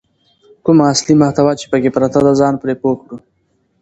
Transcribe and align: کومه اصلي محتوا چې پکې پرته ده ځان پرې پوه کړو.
کومه 0.63 0.83
اصلي 0.93 1.13
محتوا 1.21 1.51
چې 1.59 1.65
پکې 1.71 1.89
پرته 1.95 2.19
ده 2.25 2.31
ځان 2.39 2.53
پرې 2.61 2.73
پوه 2.81 2.95
کړو. 3.01 3.17